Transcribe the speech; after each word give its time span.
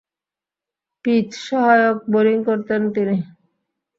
Pitch 1.05 1.27
সহায়ক 1.45 1.97
bowling 2.11 2.37
করতেন 2.43 2.81
তিনি। 2.95 3.15